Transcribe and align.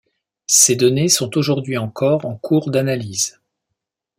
Ces 0.47 0.75
données 0.75 1.09
sont 1.09 1.37
aujourd'hui 1.37 1.77
encore 1.77 2.25
en 2.25 2.35
cours 2.35 2.71
d'analyse. 2.71 3.39